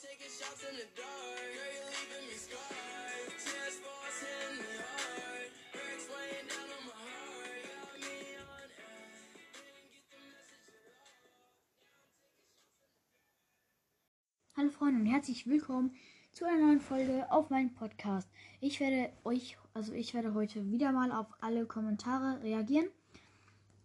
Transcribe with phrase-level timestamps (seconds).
[0.00, 0.10] Hallo
[14.70, 15.96] Freunde und herzlich willkommen
[16.30, 18.28] zu einer neuen Folge auf meinem Podcast.
[18.60, 22.86] Ich werde euch, also ich werde heute wieder mal auf alle Kommentare reagieren.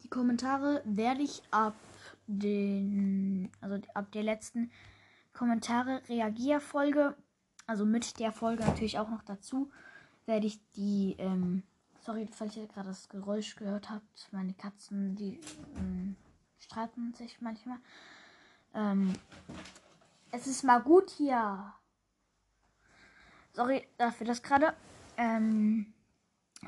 [0.03, 1.75] Die Kommentare werde ich ab
[2.27, 4.69] den, also ab der letzten
[5.33, 7.15] Kommentare Reagierfolge,
[7.65, 9.71] also mit der Folge natürlich auch noch dazu,
[10.25, 11.63] werde ich die, ähm,
[12.01, 15.39] sorry, falls ihr gerade das Geräusch gehört habt, meine Katzen, die
[15.77, 16.15] ähm,
[16.59, 17.77] streiten sich manchmal.
[18.73, 19.13] Ähm,
[20.31, 21.73] es ist mal gut hier.
[23.53, 24.73] Sorry dafür das gerade.
[25.17, 25.93] Ähm,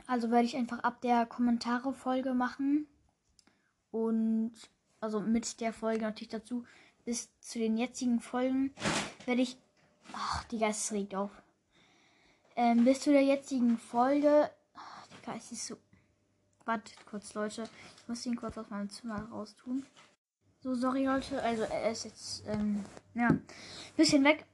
[0.07, 2.87] also werde ich einfach ab der Kommentare-Folge machen.
[3.91, 4.53] Und
[4.99, 6.65] also mit der Folge natürlich dazu.
[7.05, 8.73] Bis zu den jetzigen Folgen
[9.25, 9.57] werde ich.
[10.13, 11.31] Ach, die Geist regt auf.
[12.55, 14.49] Ähm, bis zu der jetzigen Folge.
[14.73, 15.77] Ach, die Geist ist so.
[16.65, 17.69] Wartet kurz, Leute.
[17.97, 19.85] Ich muss ihn kurz aus meinem Zimmer raustun.
[20.61, 21.41] So, sorry, Leute.
[21.43, 23.29] Also, er ist jetzt, ähm, ja,
[23.95, 24.45] bisschen weg.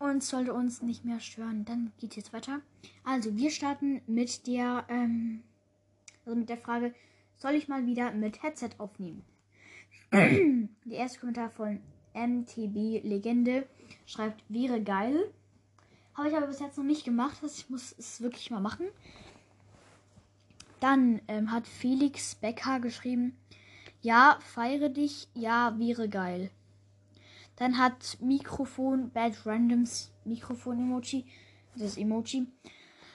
[0.00, 1.64] Und sollte uns nicht mehr stören.
[1.64, 2.60] Dann geht jetzt weiter.
[3.04, 5.44] Also, wir starten mit der, ähm,
[6.24, 6.92] also mit der Frage,
[7.36, 9.24] soll ich mal wieder mit Headset aufnehmen?
[10.12, 11.80] Der erste Kommentar von
[12.14, 13.66] MTB Legende
[14.06, 15.32] schreibt, wäre geil.
[16.14, 17.38] Habe ich aber bis jetzt noch nicht gemacht.
[17.42, 18.86] Also ich muss es wirklich mal machen.
[20.80, 23.36] Dann ähm, hat Felix Becker geschrieben,
[24.02, 26.50] ja, feiere dich, ja, wäre geil.
[27.56, 31.24] Dann hat Mikrofon Bad Randoms Mikrofon Emoji,
[31.76, 32.46] das Emoji,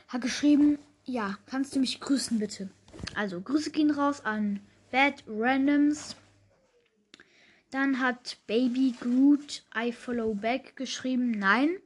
[0.07, 2.69] hat geschrieben, ja, kannst du mich grüßen bitte?
[3.15, 4.59] Also Grüße gehen raus an
[4.91, 6.15] Bad Randoms.
[7.71, 11.77] Dann hat Baby Groot I Follow Back geschrieben, nein.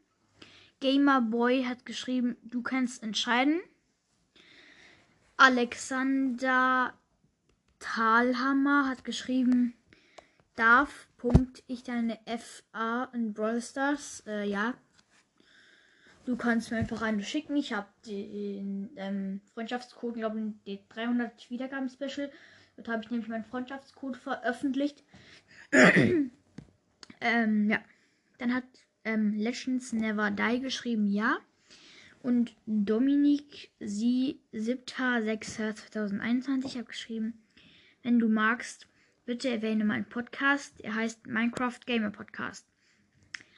[0.80, 3.62] Gamer Boy hat geschrieben, du kannst entscheiden.
[5.38, 6.94] Alexander
[7.80, 9.76] Thalhammer hat geschrieben,
[10.56, 14.74] darf, Punkt, ich deine FA in Brawl Stars, äh, ja.
[16.26, 17.56] Du kannst mir einfach eine schicken.
[17.56, 22.32] Ich habe den ähm, Freundschaftscode, glaube ich, 300 Wiedergaben Special.
[22.76, 25.04] Dort habe ich nämlich meinen Freundschaftscode veröffentlicht.
[27.22, 27.82] ähm, ja.
[28.38, 28.66] Dann hat
[29.04, 31.40] ähm, Legends Never Die geschrieben, ja.
[32.22, 37.46] Und Dominik, sie 7.6.2021 hat geschrieben,
[38.02, 38.88] wenn du magst,
[39.26, 40.82] bitte erwähne meinen Podcast.
[40.82, 42.66] Er heißt Minecraft Gamer Podcast.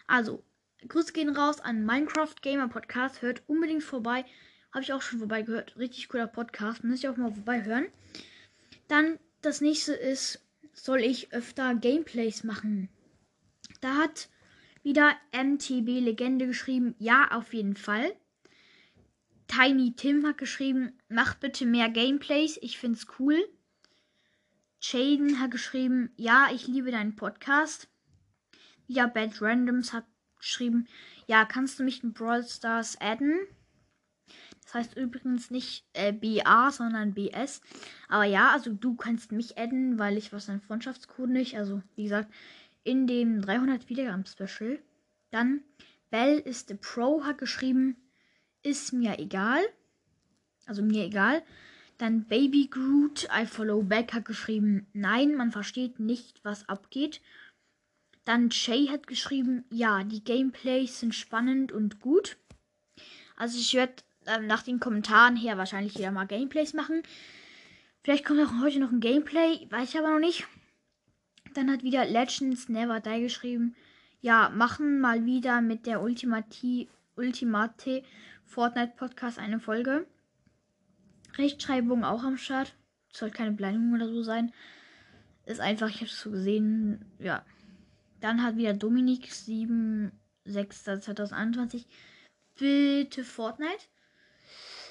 [0.05, 0.43] Also,
[0.87, 3.21] Grüße gehen raus an Minecraft Gamer Podcast.
[3.21, 4.25] Hört unbedingt vorbei.
[4.73, 5.77] Habe ich auch schon vorbei gehört.
[5.77, 6.83] Richtig cooler Podcast.
[6.83, 7.87] Muss ich auch mal vorbei hören.
[8.87, 10.41] Dann das nächste ist,
[10.79, 12.89] soll ich öfter Gameplays machen?
[13.81, 14.29] Da hat
[14.83, 18.15] wieder MTB Legende geschrieben, ja, auf jeden Fall.
[19.47, 23.37] Tiny Tim hat geschrieben, mach bitte mehr Gameplays, ich find's cool.
[24.81, 27.89] Jaden hat geschrieben, ja, ich liebe deinen Podcast.
[28.87, 30.05] Ja, Bad Randoms hat
[30.37, 30.87] geschrieben,
[31.27, 33.39] ja, kannst du mich in Brawl Stars adden?
[34.67, 37.61] Das heißt übrigens nicht äh, BA, sondern BS.
[38.09, 41.57] Aber ja, also du kannst mich adden, weil ich was ein Freundschaftscode nicht.
[41.57, 42.29] Also, wie gesagt,
[42.83, 44.77] in dem 300 Wiedergaben Special.
[45.31, 45.61] Dann
[46.09, 47.95] Bell ist the Pro hat geschrieben,
[48.61, 49.61] ist mir egal.
[50.65, 51.43] Also mir egal.
[51.97, 57.21] Dann Baby Groot, I follow back hat geschrieben, nein, man versteht nicht, was abgeht.
[58.25, 62.35] Dann Shay hat geschrieben, ja, die Gameplays sind spannend und gut.
[63.37, 67.03] Also ich werde ähm, nach den Kommentaren her wahrscheinlich wieder mal Gameplays machen.
[68.03, 70.47] Vielleicht kommt auch heute noch ein Gameplay, weiß ich aber noch nicht.
[71.53, 73.75] Dann hat wieder Legends Never Die geschrieben,
[74.21, 78.03] ja, machen mal wieder mit der Ultimati Ultimate
[78.45, 80.07] Fortnite Podcast eine Folge.
[81.37, 82.73] Rechtschreibung auch am Start.
[83.11, 84.51] Soll keine Beleidigung oder so sein.
[85.45, 87.05] Ist einfach, ich habe es so gesehen.
[87.19, 87.45] Ja.
[88.19, 91.85] Dann hat wieder Dominik 7.6.2021.
[92.55, 93.85] Bitte Fortnite.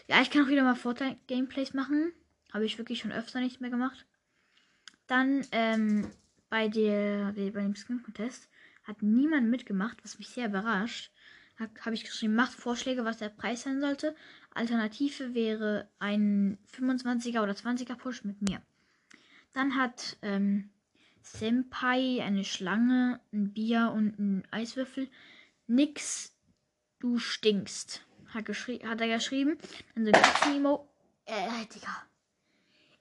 [0.08, 2.12] Ja, ich kann auch wieder mal Fortnite Gameplays machen.
[2.53, 4.06] Habe ich wirklich schon öfter nicht mehr gemacht.
[5.06, 6.11] Dann ähm,
[6.49, 8.49] bei der bei dem Skin Contest
[8.85, 11.11] hat niemand mitgemacht, was mich sehr überrascht.
[11.58, 14.14] Habe ich geschrieben, macht Vorschläge, was der Preis sein sollte.
[14.55, 18.61] Alternative wäre ein 25er oder 20er Push mit mir.
[19.55, 20.70] Dann hat ähm,
[21.23, 25.09] Senpai eine Schlange, ein Bier und ein Eiswürfel.
[25.67, 26.37] Nix,
[26.99, 28.06] du stinkst.
[28.37, 29.59] Hat, hat er geschrieben.
[29.94, 30.87] Dann so Katzen-Emo.
[31.25, 32.06] Äh, Digga.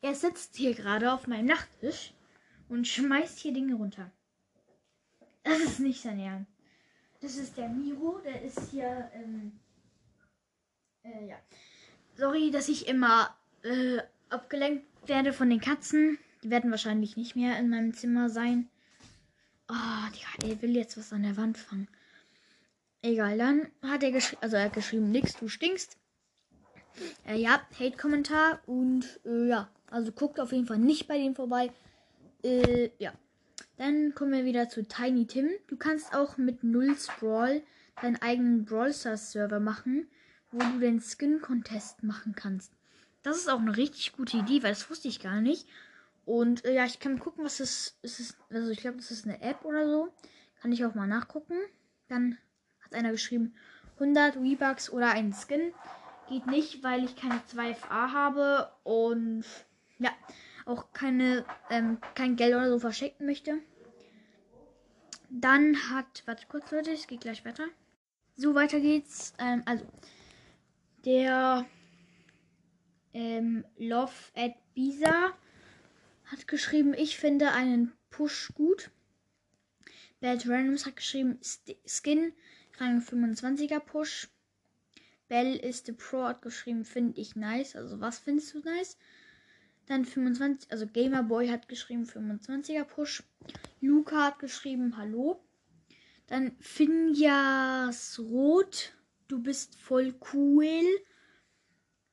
[0.01, 2.13] Er sitzt hier gerade auf meinem Nachttisch
[2.69, 4.11] und schmeißt hier Dinge runter.
[5.43, 6.51] Das ist nicht sein Ernst.
[7.21, 9.59] Das ist der Miro, der ist hier, ähm,
[11.03, 11.35] äh, ja.
[12.15, 13.99] Sorry, dass ich immer äh,
[14.29, 16.17] abgelenkt werde von den Katzen.
[16.43, 18.69] Die werden wahrscheinlich nicht mehr in meinem Zimmer sein.
[19.69, 21.87] Oh, Digga, will jetzt was an der Wand fangen.
[23.05, 25.95] Egal, dann hat er geschrieben, also er hat geschrieben, nix, du stinkst.
[27.27, 31.71] Äh, ja, Hate-Kommentar und äh, ja, also guckt auf jeden Fall nicht bei dem vorbei.
[32.43, 33.13] Äh, ja.
[33.77, 35.51] Dann kommen wir wieder zu Tiny Tim.
[35.67, 37.61] Du kannst auch mit Null Sprawl
[38.01, 40.07] deinen eigenen Brawl Stars Server machen,
[40.51, 42.71] wo du den Skin Contest machen kannst.
[43.21, 45.67] Das ist auch eine richtig gute Idee, weil das wusste ich gar nicht.
[46.25, 48.35] Und äh, ja, ich kann gucken, was das ist.
[48.49, 50.07] Also ich glaube, das ist eine App oder so.
[50.59, 51.59] Kann ich auch mal nachgucken.
[52.07, 52.39] Dann
[52.95, 53.53] einer geschrieben
[53.99, 55.73] 100 V-Bucks oder ein Skin.
[56.27, 59.45] Geht nicht, weil ich keine 2FA habe und
[59.99, 60.11] ja,
[60.65, 63.59] auch keine, ähm, kein Geld oder so verschenken möchte.
[65.29, 67.65] Dann hat, warte kurz Leute, es geht gleich weiter.
[68.35, 69.33] So, weiter geht's.
[69.39, 69.85] Ähm, also,
[71.05, 71.65] der
[73.13, 75.31] ähm, Love at Bisa
[76.25, 78.89] hat geschrieben, ich finde einen Push gut.
[80.19, 81.39] Bad Randoms hat geschrieben,
[81.85, 82.33] Skin,
[82.79, 84.29] Rang 25er Push.
[85.27, 87.75] Bell ist the Pro hat geschrieben, finde ich nice.
[87.75, 88.97] Also was findest du nice?
[89.87, 93.23] Dann 25, also Gamerboy hat geschrieben 25er Push.
[93.81, 95.43] Luca hat geschrieben Hallo.
[96.27, 98.93] Dann Finjas Rot,
[99.27, 100.83] du bist voll cool.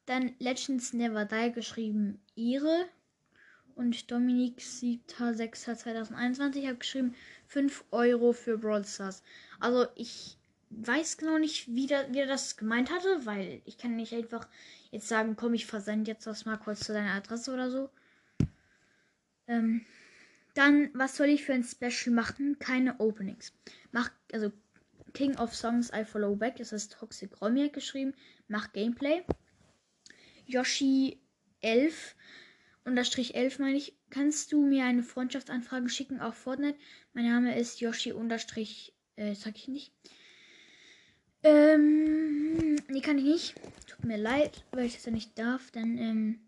[0.06, 2.86] Dann Legends Never Die geschrieben Ehre.
[3.74, 7.14] Und Dominik 7.6.2021 hat geschrieben
[7.46, 9.22] 5 Euro für Brawl Stars.
[9.60, 10.36] Also ich
[10.80, 14.48] weiß genau nicht, wie, der, wie er das gemeint hatte, weil ich kann nicht einfach
[14.90, 17.90] jetzt sagen, komm, ich versende jetzt das mal kurz zu deiner Adresse oder so.
[19.46, 19.84] Ähm,
[20.54, 22.58] dann, was soll ich für ein Special machen?
[22.58, 23.52] Keine Openings.
[23.90, 24.52] Mach, also
[25.14, 28.14] King of Songs I Follow Back, das ist Toxic Romy geschrieben.
[28.48, 29.24] Mach Gameplay.
[30.46, 31.20] Yoshi
[31.60, 32.16] 11,
[32.84, 33.96] unterstrich 11 meine ich.
[34.10, 36.78] Kannst du mir eine Freundschaftsanfrage schicken auf Fortnite?
[37.14, 39.92] Mein Name ist Yoshi unterstrich, äh, sag ich nicht.
[41.44, 43.54] Ähm, nee, kann ich nicht.
[43.86, 45.70] Tut mir leid, weil ich das ja nicht darf.
[45.70, 46.40] Dann, ähm,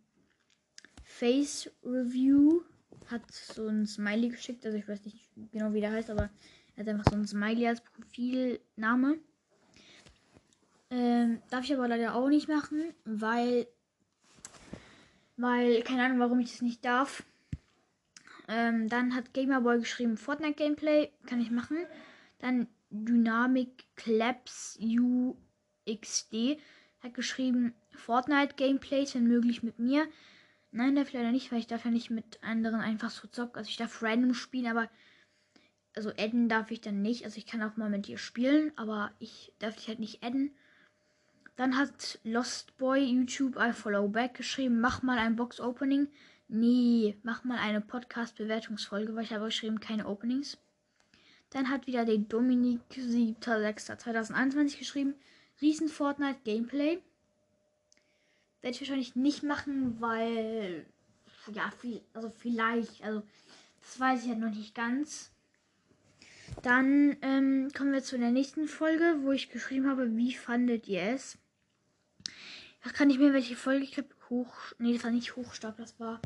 [1.03, 2.63] Face Review
[3.07, 4.65] hat so ein Smiley geschickt.
[4.67, 6.31] Also ich weiß nicht genau, wie der heißt, aber
[6.77, 9.19] er hat einfach so ein Smiley als Profilname.
[10.91, 13.67] Ähm, darf ich aber leider auch nicht machen, weil,
[15.37, 17.25] weil, keine Ahnung, warum ich das nicht darf.
[18.47, 21.79] Ähm, dann hat Gamerboy geschrieben, Fortnite Gameplay, kann ich machen.
[22.39, 26.59] Dann Dynamic Claps UXD
[27.01, 30.09] hat geschrieben, Fortnite Gameplays, wenn möglich mit mir.
[30.71, 33.59] Nein, darf ich leider nicht, weil ich darf ja nicht mit anderen einfach so zocken.
[33.59, 34.91] Also ich darf random spielen, aber
[35.95, 37.25] also adden darf ich dann nicht.
[37.25, 40.57] Also ich kann auch mal mit dir spielen, aber ich darf dich halt nicht adden.
[41.57, 46.09] Dann hat Lost Boy YouTube I Follow Back geschrieben, mach mal ein Box Opening.
[46.49, 50.59] Nee, mach mal eine Podcast Bewertungsfolge, weil ich habe geschrieben keine Openings.
[51.55, 55.15] Dann hat wieder der Dominik 7.6.2021 geschrieben,
[55.63, 56.99] Riesen Fortnite Gameplay.
[58.61, 60.85] Werde ich wahrscheinlich nicht machen, weil
[61.53, 63.23] ja, viel, also vielleicht, also
[63.81, 65.31] das weiß ich ja noch nicht ganz.
[66.63, 71.03] Dann ähm, kommen wir zu der nächsten Folge, wo ich geschrieben habe, wie fandet ihr
[71.03, 71.39] es?
[72.85, 76.01] Ich kann nicht mehr welche Folge, ich glaube hoch, nee, das war nicht Hochstab, das
[76.01, 76.21] war,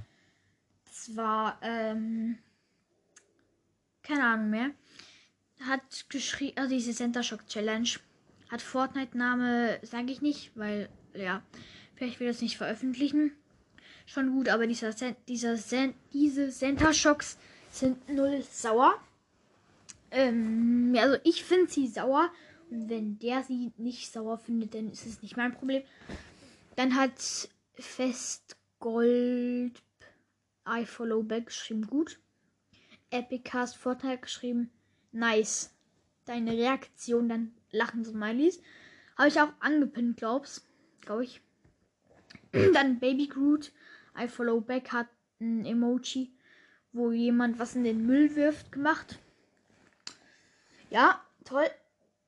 [0.86, 2.38] das war, ähm,
[4.02, 4.70] keine Ahnung mehr.
[5.60, 7.88] Hat geschrieben, also diese Center Shock Challenge,
[8.48, 11.42] hat Fortnite-Name, sage ich nicht, weil, ja,
[11.94, 13.32] vielleicht will das nicht veröffentlichen.
[14.06, 14.92] Schon gut, aber dieser,
[15.28, 15.58] dieser,
[16.12, 17.36] diese Center Shocks
[17.70, 18.98] sind null sauer.
[20.10, 22.30] Ähm, also ich finde sie sauer.
[22.70, 25.82] Und wenn der sie nicht sauer findet, dann ist es nicht mein Problem.
[26.76, 29.72] Dann hat Festgold
[30.68, 32.18] I Follow Back geschrieben, gut.
[33.10, 34.70] Epicast Vorteil geschrieben,
[35.12, 35.70] nice.
[36.24, 38.60] Deine Reaktion, dann lachen Smileys.
[39.16, 40.66] Habe ich auch angepinnt, glaub's.
[41.00, 41.40] Glaube ich.
[42.74, 43.72] dann Baby Groot
[44.18, 45.06] I Follow Back hat
[45.40, 46.32] ein Emoji,
[46.92, 49.18] wo jemand was in den Müll wirft, gemacht.
[50.90, 51.66] Ja, toll.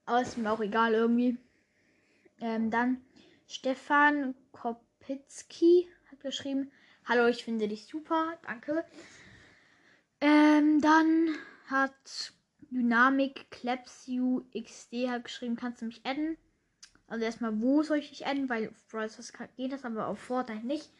[0.07, 1.37] Aber ist mir auch egal irgendwie.
[2.41, 3.01] Ähm, dann
[3.49, 6.71] Stefan Kopitzki hat geschrieben:
[7.05, 8.39] Hallo, ich finde dich super.
[8.47, 8.85] Danke.
[10.21, 11.35] Ähm, dann
[11.67, 12.33] hat
[12.71, 16.37] Dynamic Claps You XD hat geschrieben: Kannst du mich adden?
[17.07, 18.49] Also erstmal, wo soll ich dich adden?
[18.49, 19.11] Weil auf Brawl
[19.57, 20.91] geht das, aber auf Fortnite nicht.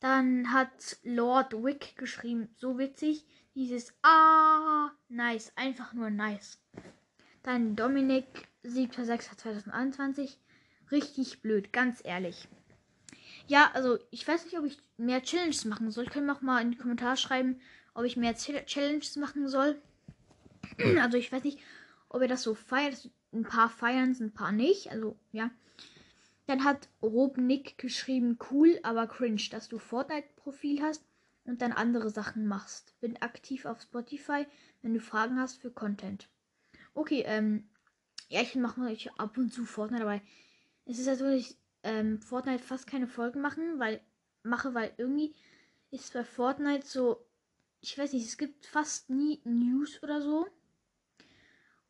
[0.00, 3.24] Dann hat Lord Wick geschrieben: So witzig.
[3.54, 5.52] Dieses Ah, nice.
[5.56, 6.58] Einfach nur nice.
[7.42, 8.26] Dann Dominik
[8.64, 10.36] 7.6.2021.
[10.92, 12.48] Richtig blöd, ganz ehrlich.
[13.46, 16.06] Ja, also ich weiß nicht, ob ich mehr Challenges machen soll.
[16.06, 17.60] Können wir auch mal in die Kommentare schreiben,
[17.94, 19.80] ob ich mehr Ch- Challenges machen soll.
[21.02, 21.58] also ich weiß nicht,
[22.08, 23.10] ob ihr das so feiert.
[23.32, 24.90] Ein paar feiern ein paar nicht.
[24.90, 25.50] Also ja.
[26.46, 31.04] Dann hat Rob Nick geschrieben, cool, aber cringe, dass du Fortnite-Profil hast
[31.44, 32.98] und dann andere Sachen machst.
[33.00, 34.46] Bin aktiv auf Spotify,
[34.80, 36.26] wenn du Fragen hast für Content.
[36.94, 37.68] Okay, ähm,
[38.28, 40.20] ja, ich mache ich ab und zu Fortnite, aber
[40.86, 44.00] es ist halt so, dass ich ähm, Fortnite fast keine Folgen machen, weil
[44.42, 45.34] mache, weil irgendwie
[45.90, 47.24] ist bei Fortnite so,
[47.80, 50.46] ich weiß nicht, es gibt fast nie News oder so.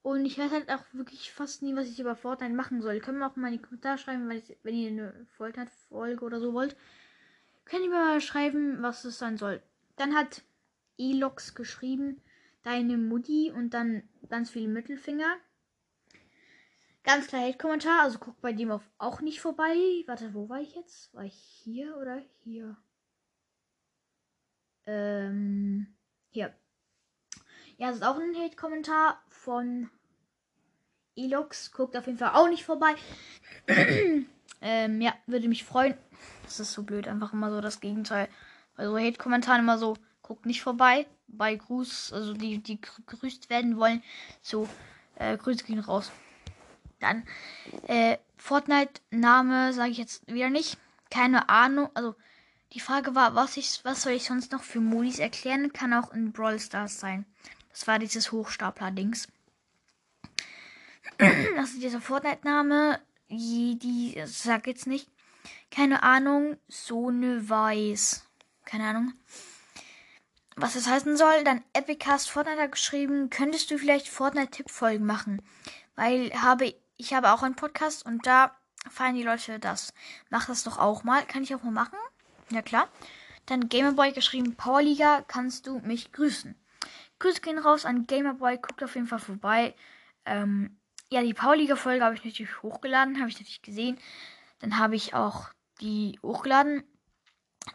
[0.08, 2.98] Und ich weiß halt auch wirklich fast nie, was ich über Fortnite machen soll.
[2.98, 6.54] Können wir auch mal in die Kommentare schreiben, ich, wenn ihr eine Fortnite-Folge oder so
[6.54, 6.76] wollt.
[7.66, 9.62] Könnt ihr mal schreiben, was es sein soll.
[9.96, 10.44] Dann hat
[10.96, 12.22] Elox geschrieben,
[12.62, 15.36] deine Mutti und dann ganz viele Mittelfinger.
[17.04, 19.74] Ganz klar Hate-Kommentar, also guckt bei dem auf auch nicht vorbei.
[20.06, 21.12] Warte, wo war ich jetzt?
[21.12, 22.78] War ich hier oder hier?
[24.86, 25.98] Ähm,
[26.30, 26.54] hier.
[27.76, 29.90] Ja, das ist auch ein Hate-Kommentar von
[31.18, 31.72] Elox.
[31.72, 32.94] Guckt auf jeden Fall auch nicht vorbei.
[34.60, 35.94] ähm, ja, würde mich freuen.
[36.44, 38.28] Das ist so blöd, einfach immer so das Gegenteil.
[38.76, 41.06] Bei so Hate-Kommentaren immer so, guckt nicht vorbei.
[41.26, 44.02] Bei Gruß, also die, die gegrüßt werden wollen,
[44.40, 44.68] so,
[45.16, 46.10] äh, Grüße gehen raus.
[47.00, 47.24] Dann,
[47.86, 50.78] äh, Fortnite-Name sage ich jetzt wieder nicht.
[51.10, 51.90] Keine Ahnung.
[51.94, 52.14] Also,
[52.72, 55.72] die Frage war, was, ich, was soll ich sonst noch für Modis erklären?
[55.72, 57.24] Kann auch in Brawl Stars sein.
[57.70, 59.28] Das war dieses Hochstapler-Dings.
[61.56, 65.10] Also dieser Fortnite-Name, die, die sag jetzt nicht.
[65.70, 66.56] Keine Ahnung.
[66.68, 68.24] Sone Weiß.
[68.64, 69.12] Keine Ahnung.
[70.56, 75.40] Was das heißen soll, dann Epicast Fortnite hat geschrieben, könntest du vielleicht Fortnite-Tipp-Folgen machen?
[75.94, 78.56] Weil habe ich habe auch einen Podcast und da
[78.90, 79.94] feiern die Leute das.
[80.30, 81.24] Mach das doch auch mal.
[81.24, 81.98] Kann ich auch mal machen?
[82.50, 82.88] Ja klar.
[83.46, 86.54] Dann Gamerboy geschrieben, Powerliga, kannst du mich grüßen?
[87.20, 89.74] Grüße gehen raus an Gamerboy, guckt auf jeden Fall vorbei.
[90.24, 90.77] Ähm,
[91.10, 93.98] ja, die Powerliga-Folge habe ich natürlich hochgeladen, habe ich natürlich gesehen.
[94.60, 95.50] Dann habe ich auch
[95.80, 96.84] die hochgeladen.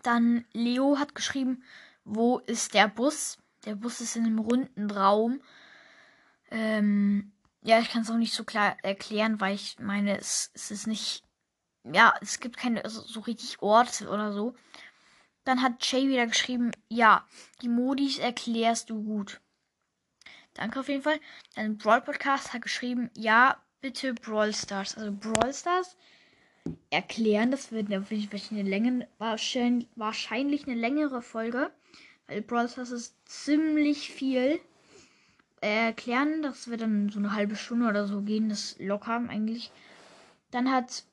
[0.04, 1.64] Dann Leo hat geschrieben,
[2.04, 3.38] wo ist der Bus?
[3.66, 5.42] Der Bus ist in einem runden Raum.
[6.52, 10.70] Ähm, ja, ich kann es auch nicht so klar erklären, weil ich meine, es, es
[10.72, 11.24] ist nicht.
[11.84, 14.56] Ja, es gibt keine so, so richtig Orte oder so.
[15.44, 17.28] Dann hat Jay wieder geschrieben, ja,
[17.62, 19.42] die Modis erklärst du gut.
[20.54, 21.20] Danke auf jeden Fall.
[21.56, 24.98] Dann Brawl Podcast hat geschrieben, ja, bitte Brawl Stars.
[24.98, 25.98] Also Brawl Stars
[26.90, 31.72] erklären, das wird natürlich eine Länge, wahrscheinlich, eine längere Folge.
[32.28, 34.60] Weil Brawl Stars ist ziemlich viel.
[35.62, 39.72] Äh, erklären, das wird dann so eine halbe Stunde oder so gehen, das locker eigentlich.
[40.52, 41.04] Dann hat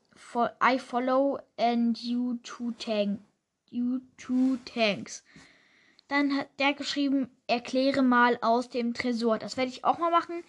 [0.63, 3.21] I follow and you two tank.
[3.71, 5.25] You two tanks.
[6.11, 9.39] Dann hat der geschrieben, erkläre mal aus dem Tresor.
[9.39, 10.43] Das werde ich auch mal machen.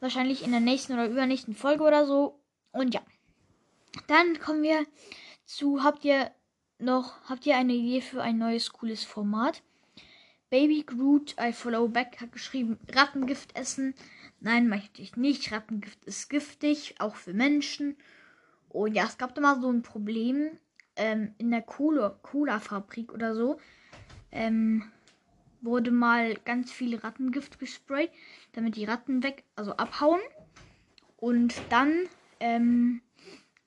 [0.00, 2.40] Wahrscheinlich in der nächsten oder übernächsten Folge oder so.
[2.72, 3.00] Und ja.
[4.08, 4.84] Dann kommen wir
[5.44, 6.32] zu, habt ihr
[6.80, 9.62] noch, habt ihr eine Idee für ein neues cooles Format?
[10.50, 13.94] Baby Groot, I follow back, hat geschrieben, Rattengift essen.
[14.40, 15.52] Nein, möchte ich nicht.
[15.52, 17.96] Rattengift ist giftig, auch für Menschen.
[18.70, 20.58] Und ja, es gab da mal so ein Problem
[20.96, 23.60] ähm, in der Cola- Cola-Fabrik oder so.
[24.32, 24.90] Ähm,
[25.60, 28.10] wurde mal ganz viel Rattengift gesprayt,
[28.52, 30.20] damit die Ratten weg, also abhauen.
[31.16, 31.92] Und dann
[32.40, 33.00] ähm,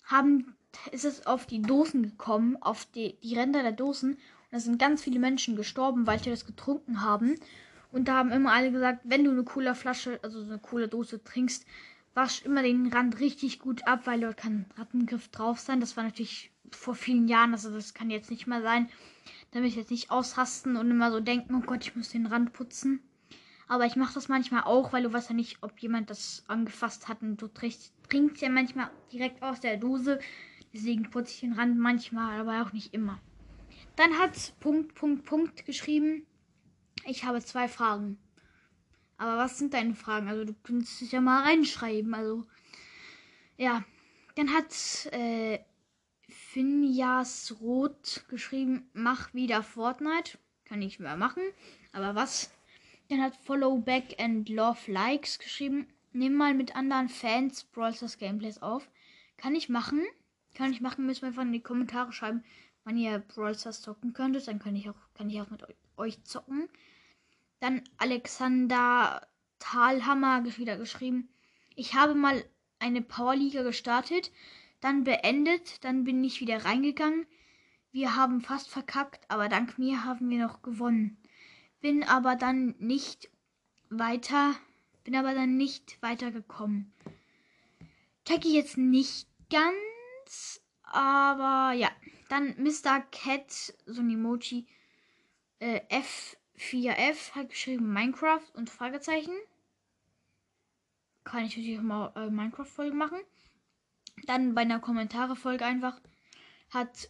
[0.04, 0.56] haben,
[0.92, 4.14] ist es auf die Dosen gekommen, auf die, die Ränder der Dosen.
[4.14, 4.20] Und
[4.52, 7.36] da sind ganz viele Menschen gestorben, weil sie das getrunken haben.
[7.92, 11.66] Und da haben immer alle gesagt, wenn du eine Cola-Flasche, also so eine Cola-Dose trinkst,
[12.14, 15.80] wasch immer den Rand richtig gut ab, weil dort kann Rattengriff drauf sein.
[15.80, 18.90] Das war natürlich vor vielen Jahren, also das kann jetzt nicht mehr sein.
[19.52, 22.54] Damit ich jetzt nicht ausrasten und immer so denken, oh Gott, ich muss den Rand
[22.54, 23.02] putzen.
[23.68, 27.08] Aber ich mache das manchmal auch, weil du weißt ja nicht, ob jemand das angefasst
[27.08, 30.20] hat und du trinkst, trinkst ja manchmal direkt aus der Dose.
[30.74, 33.20] Deswegen putze ich den Rand manchmal, aber auch nicht immer.
[33.96, 36.26] Dann hat Punkt, Punkt, Punkt geschrieben.
[37.06, 38.18] Ich habe zwei Fragen.
[39.18, 40.30] Aber was sind deine Fragen?
[40.30, 42.14] Also du könntest es ja mal reinschreiben.
[42.14, 42.46] Also
[43.58, 43.84] ja.
[44.36, 44.74] Dann hat
[45.12, 45.60] äh,
[46.30, 50.38] Finjas Roth geschrieben, mach wieder Fortnite.
[50.66, 51.44] Kann ich mehr machen.
[51.94, 52.52] Aber was?
[53.10, 58.18] Dann hat Follow Back and Love Likes geschrieben, nimm mal mit anderen Fans Brawl Stars
[58.18, 58.88] Gameplays auf.
[59.38, 60.06] Kann ich machen.
[60.54, 61.06] Kann ich machen.
[61.06, 62.44] Müssen wir einfach in die Kommentare schreiben,
[62.84, 64.48] wann ihr Brawl Stars zocken könntet.
[64.48, 66.70] Dann kann ich auch, kann ich auch mit eu- euch zocken.
[67.60, 69.28] Dann Alexander
[69.60, 71.30] Thalhammer wieder geschrieben.
[71.76, 72.44] Ich habe mal
[72.80, 74.32] eine Powerliga gestartet,
[74.82, 77.26] dann beendet, dann bin ich wieder reingegangen.
[77.92, 81.18] Wir haben fast verkackt, aber dank mir haben wir noch gewonnen.
[81.82, 83.30] Bin aber dann nicht
[83.90, 84.56] weiter,
[85.04, 86.94] bin aber dann nicht weitergekommen.
[88.26, 91.90] Check ich jetzt nicht ganz, aber ja.
[92.30, 93.02] Dann Mr.
[93.12, 94.68] Cat, so ein Emoji,
[95.58, 99.34] äh, F4F hat geschrieben Minecraft und Fragezeichen.
[101.24, 103.20] Kann ich natürlich auch mal äh, Minecraft-Folge machen.
[104.26, 106.00] Dann bei einer Kommentare-Folge einfach
[106.70, 107.10] hat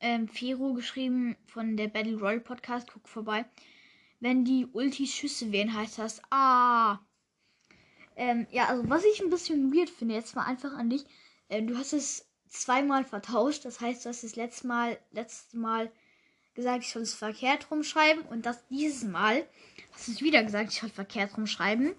[0.00, 2.88] ähm, Fero geschrieben von der Battle Royale Podcast.
[2.92, 3.44] Guck vorbei.
[4.20, 7.00] Wenn die Ultis Schüsse wählen, heißt das Ah.
[8.16, 11.04] Ähm, ja, also was ich ein bisschen weird finde, jetzt mal einfach an dich.
[11.48, 13.64] Ähm, du hast es zweimal vertauscht.
[13.64, 15.90] Das heißt, du hast es letztes Mal, letztes Mal
[16.54, 18.24] gesagt, ich soll es verkehrt rumschreiben.
[18.24, 19.46] Und das dieses Mal
[19.92, 21.94] hast du es wieder gesagt, ich soll verkehrt rumschreiben.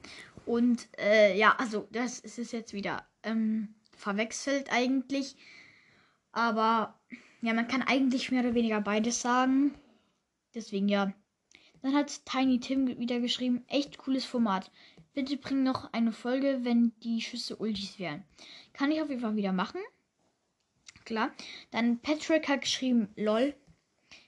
[0.46, 5.36] Und äh, ja, also das ist es jetzt wieder ähm, verwechselt eigentlich.
[6.32, 7.00] Aber
[7.42, 9.74] ja, man kann eigentlich mehr oder weniger beides sagen.
[10.54, 11.14] Deswegen ja.
[11.82, 14.72] Dann hat Tiny Tim wieder geschrieben, echt cooles Format.
[15.14, 18.24] Bitte bring noch eine Folge, wenn die Schüsse Ultis wären.
[18.74, 19.80] Kann ich auf jeden Fall wieder machen.
[21.06, 21.32] Klar.
[21.72, 23.56] Dann Patrick hat geschrieben, lol.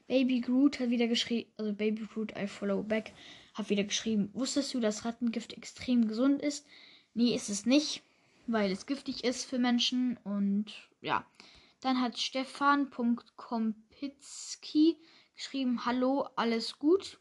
[0.07, 3.11] Baby Groot hat wieder geschrieben, also Baby Groot, I follow back,
[3.53, 6.65] hat wieder geschrieben, wusstest du, dass Rattengift extrem gesund ist?
[7.13, 8.03] Nee, ist es nicht,
[8.47, 11.25] weil es giftig ist für Menschen und ja.
[11.81, 14.97] Dann hat Stefan.kompitzki
[15.35, 17.19] geschrieben, hallo, alles gut.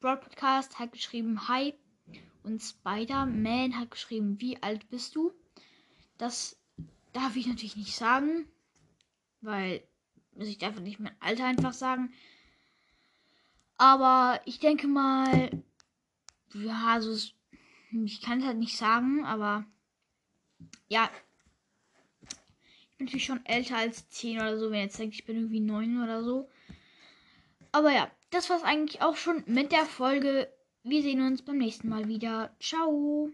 [0.00, 1.74] Broad Podcast hat geschrieben, hi.
[2.42, 5.32] Und Spider-Man hat geschrieben, wie alt bist du?
[6.18, 6.58] Das
[7.12, 8.48] darf ich natürlich nicht sagen,
[9.40, 9.86] weil
[10.38, 12.12] ich darf nicht mein Alter einfach sagen.
[13.78, 15.50] Aber ich denke mal,
[16.54, 17.14] ja, also
[18.04, 19.64] ich kann es halt nicht sagen, aber
[20.88, 21.10] ja,
[22.22, 25.60] ich bin natürlich schon älter als 10 oder so, wenn jetzt denkt, ich bin irgendwie
[25.60, 26.48] 9 oder so.
[27.72, 30.50] Aber ja, das war's eigentlich auch schon mit der Folge.
[30.82, 32.56] Wir sehen uns beim nächsten Mal wieder.
[32.58, 33.30] Ciao.